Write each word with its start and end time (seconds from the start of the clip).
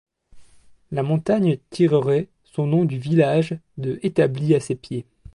La 0.89 1.03
montagne 1.03 1.59
tirerait 1.69 2.27
son 2.43 2.65
nom 2.65 2.85
du 2.85 2.97
village 2.97 3.55
de 3.77 3.99
établi 4.01 4.55
à 4.55 4.59
ses 4.59 4.73
pieds. 4.73 5.05